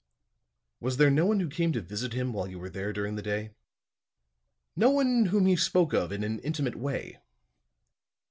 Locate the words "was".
0.79-0.97